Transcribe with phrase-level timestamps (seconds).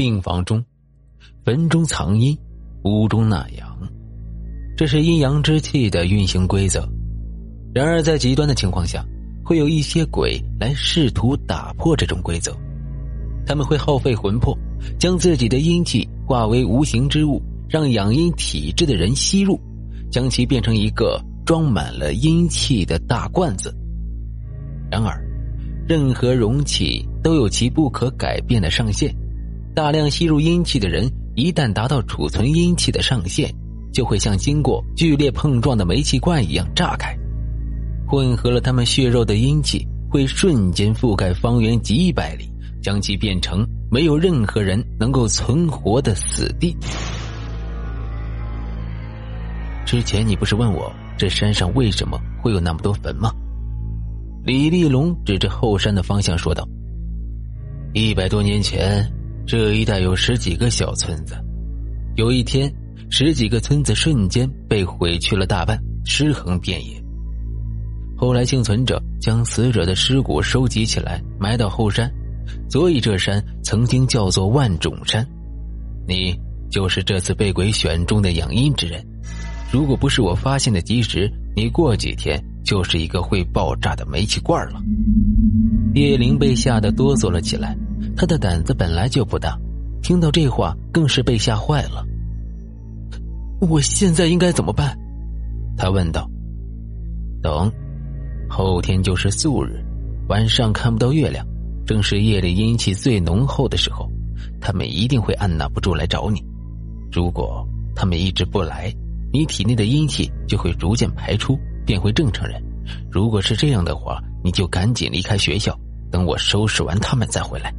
[0.00, 0.64] 病房中，
[1.44, 2.34] 坟中藏阴，
[2.84, 3.78] 屋中纳阳，
[4.74, 6.88] 这是阴阳之气的运行规则。
[7.74, 9.04] 然而，在极端的情况下，
[9.44, 12.56] 会有一些鬼来试图打破这种规则。
[13.44, 14.56] 他们会耗费魂魄，
[14.98, 17.38] 将自己的阴气化为无形之物，
[17.68, 19.60] 让养阴体质的人吸入，
[20.10, 23.70] 将其变成一个装满了阴气的大罐子。
[24.90, 25.22] 然而，
[25.86, 29.14] 任何容器都有其不可改变的上限。
[29.74, 33.52] 大量吸入阴气的人，一旦达到储存阴气的上限，
[33.92, 37.16] 就会像经过剧烈碰撞的煤气罐一样炸开。
[38.06, 42.50] 混合了他们血肉的阴气，会瞬间覆盖方圆几百里，
[42.82, 46.76] 将其变成没有任何人能够存活的死地。
[49.86, 53.32] 之前你不是问我这山上为什么会有那么多坟吗？
[54.44, 56.66] 李立龙指着后山的方向说道
[57.94, 59.06] ：“一百多年前，
[59.50, 61.34] 这一带有十几个小村子，
[62.14, 62.72] 有一天，
[63.10, 67.02] 十几个村子瞬间被毁去了大半，尸横遍野。”
[68.16, 72.08] 后来幸存者将死者的尸骨收集起来，埋到后山，
[72.70, 75.26] 所以这山曾经叫做万种山。
[76.06, 76.32] 你
[76.70, 79.04] 就是这次被鬼选中的养阴之人。
[79.72, 84.80] 如果不是我发现的及时，你过几天就是一个会爆炸的煤气罐了。
[85.96, 87.76] 叶灵被吓得哆嗦了起来，
[88.16, 89.58] 他的胆子本来就不大，
[90.02, 92.04] 听到这话更是被吓坏了。
[93.60, 94.98] 我现在应该怎么办？
[95.76, 96.28] 他问道。
[97.42, 97.70] 等。
[98.52, 99.80] 后天就是素日，
[100.28, 101.46] 晚上看不到月亮，
[101.86, 104.10] 正是夜里阴气最浓厚的时候，
[104.60, 106.42] 他们一定会按捺不住来找你。
[107.12, 108.92] 如果他们一直不来，
[109.32, 111.56] 你体内的阴气就会逐渐排出，
[111.86, 112.60] 变回正常人。
[113.08, 115.78] 如果是这样的话，你就赶紧离开学校，
[116.10, 117.72] 等我收拾完他们再回来。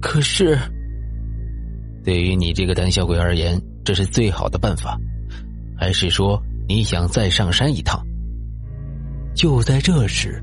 [0.00, 0.58] 可是，
[2.04, 4.96] 对于你这个胆小鬼而言，这是最好的办法，
[5.76, 8.00] 还是说你想再上山一趟？
[9.34, 10.42] 就在这时，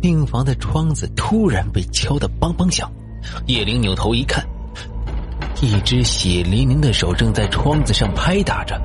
[0.00, 2.90] 病房的窗子突然被敲得梆梆响。
[3.46, 4.46] 叶灵扭头一看，
[5.60, 8.80] 一只血淋淋的手正在窗子上拍打着，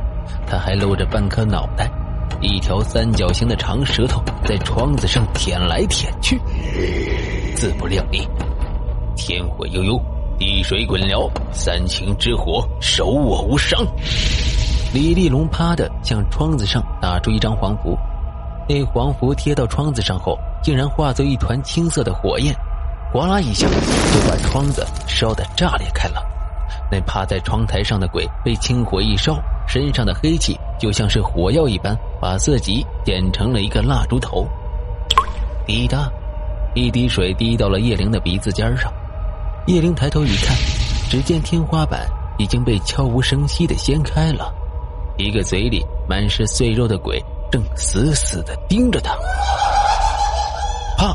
[0.45, 1.89] 他还露着半颗脑袋，
[2.41, 6.39] 一条三角形的长舌头在窗子上舔来舔去。
[7.55, 8.27] 自不量力，
[9.23, 10.01] 天火悠悠，
[10.39, 13.85] 地水滚燎，三清之火守我无伤。
[14.95, 17.95] 李立龙啪的向窗子上打出一张黄符。
[18.67, 22.51] 那黄符贴到窗子上后，竟然化作一团青色的火焰，
[23.13, 26.19] 哗啦一下就把窗子烧得炸裂开了。
[26.91, 34.47] 那趴在窗台上的鬼被青火一烧，身上的黑气就像是火药一般，把自己点成了一个蜡烛头。
[35.67, 36.11] 滴答，
[36.73, 38.91] 一滴水滴到了叶灵的鼻子尖上。
[39.67, 40.57] 叶灵抬头一看，
[41.07, 44.51] 只见天花板已经被悄无声息的掀开了，
[45.17, 47.23] 一个嘴里满是碎肉的鬼。
[47.51, 49.13] 正死死的盯着他。
[50.97, 51.13] 啪！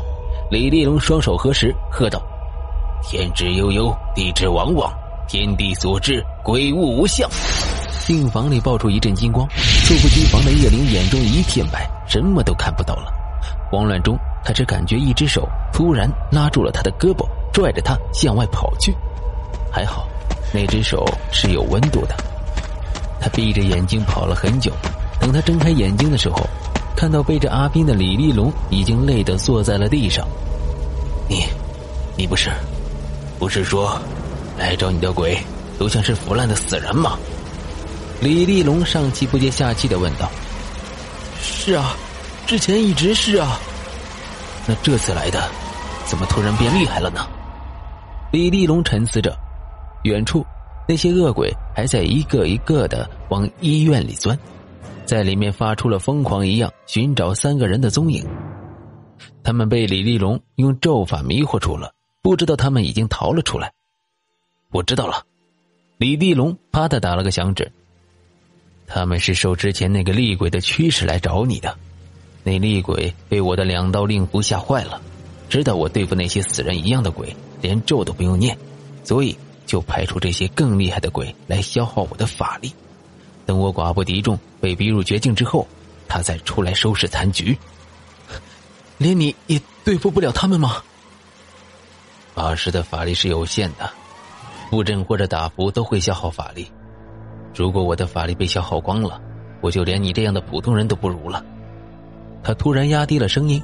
[0.51, 2.21] 李立龙双手合十，喝道
[3.01, 4.93] ：“天之悠悠，地之往往，
[5.27, 7.27] 天地所至，鬼物无相。”
[8.05, 9.47] 病房里爆出一阵金光，
[9.83, 13.11] 猝不及防的叶灵眼中一片白，什么都看不到了。
[13.71, 14.15] 慌乱中，
[14.45, 18.95] 他只感觉一只手突然拉住了他的胳膊，拽着他向外跑去。
[19.71, 20.07] 还好，
[20.53, 22.15] 那只手是有温度的。
[23.19, 24.71] 他闭着眼睛跑了很久。
[25.19, 26.47] 等他睁开眼睛的时候，
[26.95, 30.27] 看到背着阿斌的李立龙已经累得坐在了地上。
[31.27, 31.43] 你，
[32.15, 32.51] 你不是，
[33.39, 33.99] 不是说
[34.55, 35.35] 来找你的鬼
[35.79, 37.17] 都像是腐烂的死人吗？
[38.21, 40.29] 李立龙上气不接下气的问道。
[41.41, 41.95] 是啊，
[42.45, 43.59] 之前一直是啊。
[44.67, 45.49] 那这次来的，
[46.05, 47.27] 怎么突然变厉害了呢？
[48.31, 49.37] 李立龙沉思着，
[50.03, 50.45] 远处
[50.87, 54.37] 那些恶鬼还在一个一个的往医院里钻。
[55.05, 58.27] 在里面发出了疯狂一样寻找三个人的踪影，
[59.41, 63.71] 他们被李立龙用咒法迷惑住了，不知道他们已经逃了出来。
[64.71, 65.23] 我知道了，
[65.97, 67.71] 李立龙啪的打了个响指。
[68.85, 71.77] 他们是受之前那个厉鬼的驱使来找你的，
[72.43, 75.01] 那厉鬼被我的两道令符吓坏了，
[75.49, 78.57] 知道我对付那些死人一样的鬼，连咒都不用念，
[79.03, 82.73] 所以就派出这些更厉害的鬼来消耗我的法力。
[83.45, 85.65] 等我寡不敌众，被逼入绝境之后，
[86.07, 87.57] 他再出来收拾残局。
[88.97, 90.83] 连你也对付不了他们吗？
[92.35, 93.89] 法师的法力是有限的，
[94.69, 96.69] 布阵或者打符都会消耗法力。
[97.55, 99.19] 如果我的法力被消耗光了，
[99.61, 101.43] 我就连你这样的普通人都不如了。
[102.43, 103.63] 他突然压低了声音。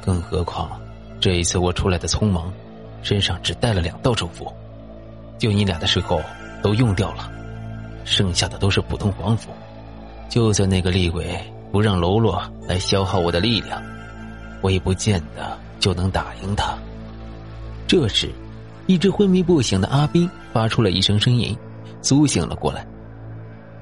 [0.00, 0.80] 更何况，
[1.20, 2.52] 这一次我出来的匆忙，
[3.02, 4.52] 身上只带了两道咒符，
[5.38, 6.20] 救你俩的时候
[6.62, 7.30] 都用掉了，
[8.04, 9.50] 剩下的都是普通黄符。
[10.28, 11.38] 就算那个厉鬼
[11.72, 13.82] 不让喽啰来消耗我的力量，
[14.60, 16.76] 我也不见得就能打赢他。
[17.86, 18.30] 这时，
[18.86, 21.56] 一直昏迷不醒的阿斌发出了一声呻吟，
[22.02, 22.86] 苏醒了过来。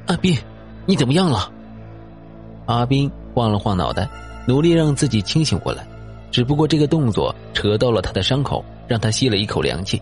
[0.07, 0.39] 阿斌，
[0.87, 1.51] 你怎么样了？
[2.67, 4.09] 阿斌晃了晃脑袋，
[4.47, 5.87] 努力让自己清醒过来。
[6.37, 9.97] 只不过这个动作扯到了他的伤口，让他吸了一口凉气。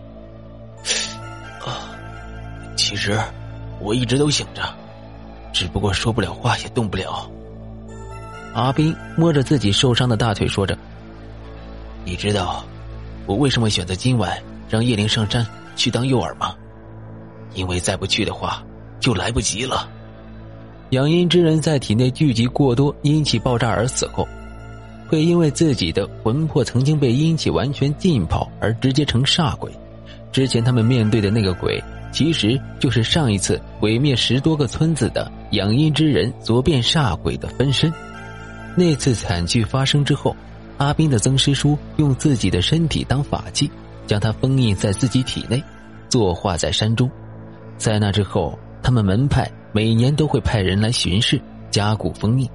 [1.65, 1.95] 啊，
[2.75, 3.17] 其实
[3.79, 4.61] 我一直都醒着，
[5.53, 7.31] 只不过说不了话，也动不了。
[8.53, 10.77] 阿斌摸着自己受伤的大腿，说着
[12.03, 12.65] ：“你知道
[13.27, 15.47] 我为什么选择今晚让叶灵上山
[15.77, 16.53] 去当诱饵吗？
[17.53, 18.61] 因为再不去的话，
[18.99, 19.87] 就来不及了。
[20.89, 24.27] 养阴之人在体内聚集过多阴气爆炸而死后。”
[25.07, 29.71] 会因为自己的魂魄曾经被阴气完全浸泡而直接成煞鬼。
[30.31, 31.81] 之前他们面对的那个鬼，
[32.11, 37.91] 其实就是上一次毁灭十多个村子的养阴之人所变煞鬼的分身。
[38.75, 40.35] 那次惨剧发生之后，
[40.77, 43.71] 阿斌的曾师叔用自己的身体当法器，
[44.05, 45.63] 将他封印在自己体内，
[46.09, 47.09] 作化在山中。
[47.77, 51.39] 在那之后，他们门派每年都会派人来巡视，
[51.71, 52.49] 加固封印。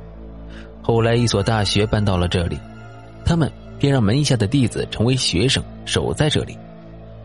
[0.82, 2.59] 后来，一所大学搬到了这里，
[3.25, 6.56] 他们便让门下的弟子成为学生，守在这里。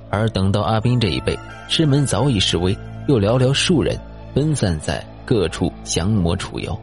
[0.09, 1.37] 而等到阿斌这一辈，
[1.67, 3.99] 师门早已式微，又寥寥数人
[4.33, 6.77] 分散在各处降魔除妖。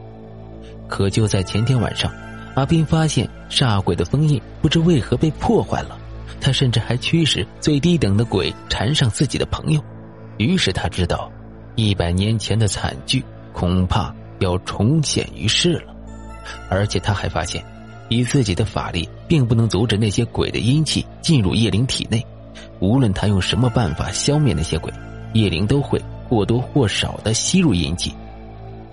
[0.87, 2.11] 可就在前天晚上，
[2.55, 5.97] 阿斌发现煞鬼的封印不知为何被破坏了，
[6.41, 9.81] 他甚至还驱使最低等的鬼缠上自己的朋友。
[10.37, 11.31] 于是他知道，
[11.75, 13.23] 一百年前的惨剧
[13.53, 15.92] 恐怕要重现于世了。
[16.69, 17.63] 而且他还发现，
[18.09, 22.25] 以自己的法力，并不能阻止那些鬼的阴气进入叶灵体内。
[22.79, 24.91] 无论他用什么办法消灭那些鬼，
[25.33, 28.13] 叶灵都会或多或少的吸入阴气。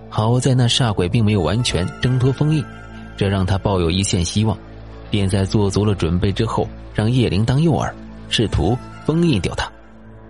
[0.09, 2.65] 好在那煞鬼并没有完全挣脱封印，
[3.17, 4.57] 这让他抱有一线希望，
[5.11, 7.93] 便在做足了准备之后，让叶灵当诱饵，
[8.29, 9.71] 试图封印掉他。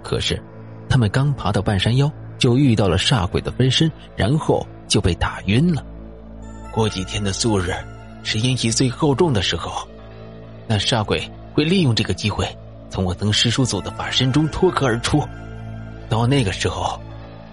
[0.02, 0.43] 可是，
[0.88, 5.84] 他们刚爬到半山腰，就遇到了煞鬼的分身，然后就被打晕了。
[6.72, 7.75] 过几天的素日，
[8.22, 9.87] 是阴气最厚重的时候，
[10.67, 12.46] 那煞鬼会利用这个机会，
[12.88, 15.26] 从我曾师叔祖的法身中脱壳而出。
[16.08, 17.00] 到那个时候，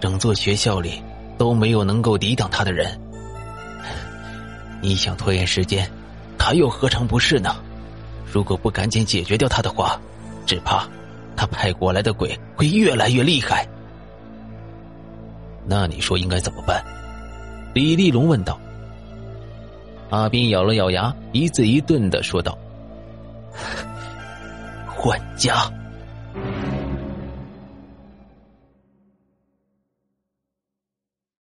[0.00, 1.02] 整座学校里
[1.36, 2.98] 都没有能够抵挡他的人。
[4.80, 5.88] 你想拖延时间，
[6.38, 7.56] 他又何尝不是呢？
[8.32, 10.00] 如果不赶紧解决掉他的话，
[10.46, 10.86] 只怕
[11.36, 13.66] 他派过来的鬼会越来越厉害。
[15.66, 16.84] 那你说应该怎么办？
[17.74, 18.58] 李立龙问道。
[20.10, 22.58] 阿斌咬了咬牙，一字一顿的说道
[24.86, 25.70] ：“换家。”